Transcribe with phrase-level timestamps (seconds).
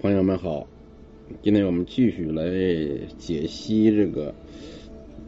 [0.00, 0.66] 朋友们好，
[1.42, 2.44] 今天我们继续来
[3.16, 4.34] 解析这个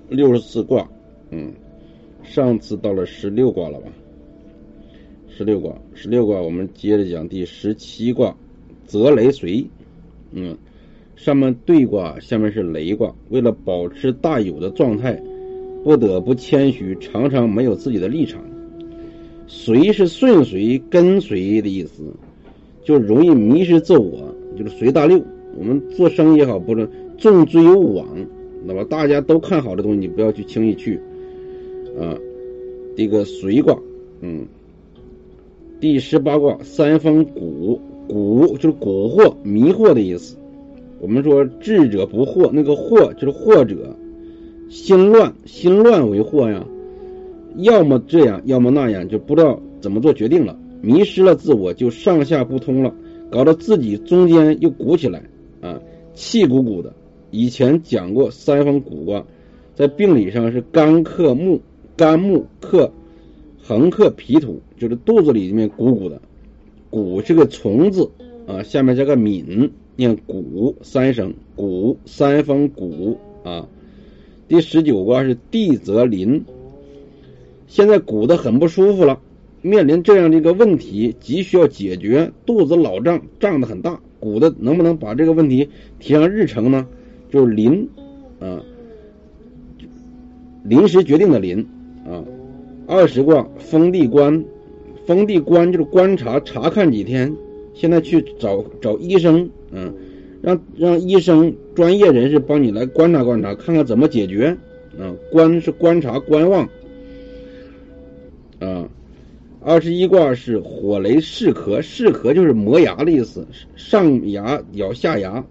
[0.09, 0.87] 六十四卦。
[1.31, 1.53] 嗯，
[2.23, 3.89] 上次到了十六卦了吧？
[5.29, 8.37] 十六卦，十六卦，我们接着讲第十七卦，
[8.87, 9.67] 泽雷随。
[10.33, 10.57] 嗯，
[11.15, 13.15] 上面对卦，下面是雷卦。
[13.31, 15.21] 为了保持大有的状态，
[15.83, 18.43] 不得不谦虚，常常没有自己的立场。
[19.47, 22.13] 随是顺随、跟随的意思，
[22.85, 24.26] 就容易迷失自我。
[24.57, 25.23] 就是随大流，
[25.59, 26.89] 我们做生意也好，不是
[27.19, 28.07] 重之有往，
[28.65, 30.99] 那么大家都看好的东西，你不要去轻易去
[31.99, 32.17] 啊。
[32.97, 33.79] 这个随卦，
[34.23, 34.47] 嗯，
[35.81, 37.79] 第十八卦三风蛊，
[38.09, 40.37] 蛊就是蛊惑、迷惑的意思。
[40.99, 43.95] 我们说智者不惑，那个惑就是惑者，
[44.71, 46.67] 心乱，心乱为惑呀。
[47.57, 52.95] 要么这样，要么那样，就不知道怎么做决定了，迷失了自我，就上下不通了。
[53.31, 55.23] 搞得自己中间又鼓起来
[55.61, 55.81] 啊，
[56.15, 56.93] 气鼓鼓的。
[57.31, 59.27] 以前讲过三方鼓卦，
[59.75, 61.61] 在病理上是肝克木，
[61.97, 62.91] 肝木克
[63.63, 66.23] 横克脾土，就是肚子里面鼓鼓的。
[66.89, 68.11] 鼓是个虫字
[68.47, 73.69] 啊，下面加个敏，念鼓三声，鼓三方鼓啊。
[74.49, 76.45] 第十九卦是地泽临，
[77.67, 79.21] 现在鼓的很不舒服了。
[79.67, 86.87] 面临这样的一个问题，急需要解决，肚子老胀，胀得很大，鼓的能不能把这个问题提上日程呢？
[87.29, 87.89] 就是临，
[88.39, 88.63] 啊，
[90.63, 91.67] 临时决定的临，
[92.09, 92.23] 啊，
[92.87, 94.45] 二十卦封地观，
[95.05, 97.35] 封地观就是观察查看几天，
[97.75, 99.93] 现在去找找医生，嗯，
[100.43, 104.57] 让让医生专业人士帮你来观察观察，看看怎么解决，
[104.97, 106.69] 啊，观是观察观望，
[108.61, 108.89] 啊。
[109.69, 115.45] 二十一卦是火雷噬壳，噬壳就是磨牙的意思，上牙咬下牙，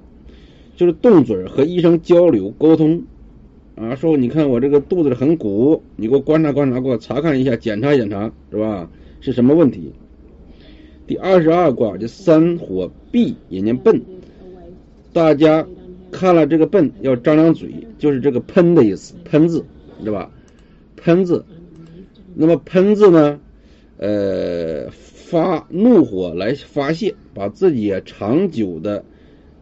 [0.78, 3.04] 就是动嘴和医生交流沟通。
[3.76, 8.90] 啊，说你看我这个肚子很鼓，你给我观察观察，给我查看一下，检查检查，是吧？
[9.20, 9.92] 是什么问题？
[11.08, 14.02] 第二十二卦就三火闭，也念笨。
[15.12, 15.68] 大家
[16.10, 19.66] 看了这个笨，要张张嘴，就是这个喷的意思，喷字，
[20.06, 20.32] 对吧？
[20.96, 21.44] 喷字，
[22.34, 23.42] 那么喷字呢？
[23.98, 29.06] 呃，发怒火来发泄，把自己长久的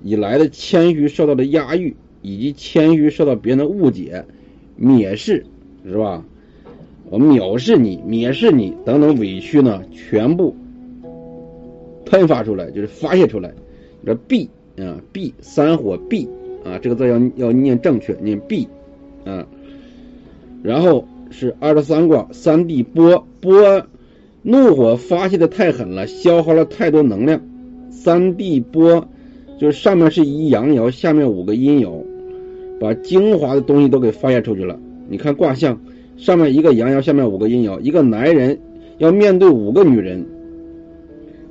[0.02, 4.26] 以来的谦虚受到的压抑，以及谦虚受到别人的误解、
[4.80, 5.46] 蔑视，
[5.86, 6.26] 是吧？
[7.12, 10.56] 我藐视你、蔑视你等等委屈呢，全部
[12.08, 13.54] 喷发出来，就是发泄出来。
[14.04, 16.28] 这闭啊，闭三火闭
[16.66, 18.68] 啊，这个字要要念正确，念闭
[19.26, 19.48] 啊。
[20.64, 23.86] 然后是二十三卦三地波波。
[24.44, 27.42] 怒火发泄的太狠了，消耗了太多能量。
[27.90, 29.08] 三地波
[29.58, 32.04] 就是上面是一阳爻，下面五个阴爻，
[32.80, 34.78] 把精华的东西都给发泄出去了。
[35.08, 35.80] 你看卦象，
[36.18, 38.60] 上面一个阳爻，下面五个阴爻，一个男人
[38.98, 40.26] 要面对五个女人，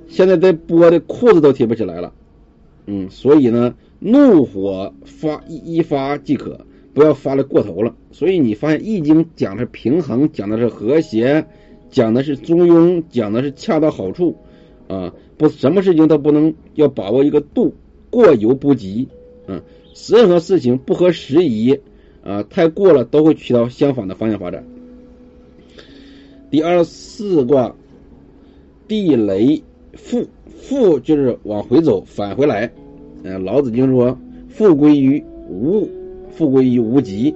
[0.09, 2.13] 现在这波的裤子都提不起来了。
[2.87, 6.61] 嗯，所以呢，怒火发一一发即可，
[6.93, 7.95] 不要发的过头了。
[8.11, 11.47] 所以你发现《易经》讲的是平衡，讲的是和谐。
[11.93, 14.35] 讲的是中庸，讲的是恰到好处，
[14.89, 17.75] 啊，不，什么事情都不能要把握一个度，
[18.11, 19.07] 过犹不及，
[19.47, 19.61] 嗯，
[20.09, 21.79] 任何事情不合时宜，
[22.25, 24.65] 啊，太过了都会去到相反的方向发展。
[26.51, 27.75] 第二十四卦，
[28.89, 32.73] 地雷复，复就是往回走，返回来，
[33.23, 35.87] 嗯，老子经说，复归于无，
[36.31, 37.35] 复归于无极。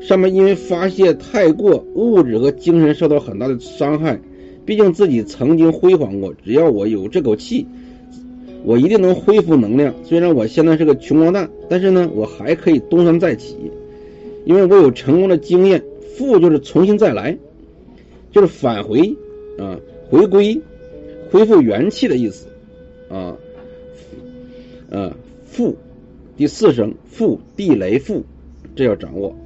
[0.00, 4.20] 上面因为发泄太过，物质和精神受到很大的伤害。
[4.64, 7.66] 毕竟自己曾经辉煌过，只要我有这口气，
[8.64, 9.94] 我一定能恢复能量。
[10.04, 13.56] 虽然我现在是个穷光蛋，但是呢，我还可以东山再起，
[14.44, 15.82] 因为我有成功的经验。
[16.16, 17.36] 复就是重新再来，
[18.32, 19.14] 就是返回
[19.58, 19.78] 啊，
[20.08, 20.58] 回归，
[21.30, 22.46] 恢复元气的意思
[23.10, 23.36] 啊。
[24.88, 25.12] 嗯，
[25.44, 25.76] 复
[26.34, 28.24] 第四声复地雷复，
[28.74, 29.36] 这要掌握。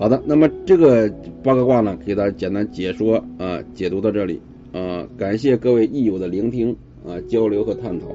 [0.00, 1.12] 好的，那么这个
[1.42, 4.40] 八个卦呢，给大家简单解说啊，解读到这里
[4.72, 6.74] 啊，感谢各位益友的聆听
[7.06, 8.06] 啊，交流和探讨。